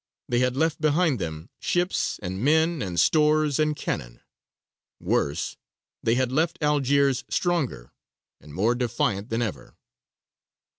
They 0.27 0.39
had 0.39 0.57
left 0.57 0.81
behind 0.81 1.19
them 1.19 1.51
ships 1.59 2.19
and 2.23 2.43
men 2.43 2.81
and 2.81 2.99
stores 2.99 3.59
and 3.59 3.75
cannon: 3.75 4.21
worse, 4.99 5.57
they 6.01 6.15
had 6.15 6.31
left 6.31 6.57
Algiers 6.59 7.23
stronger 7.29 7.91
and 8.39 8.51
more 8.51 8.73
defiant 8.73 9.29
than 9.29 9.43
ever. 9.43 9.75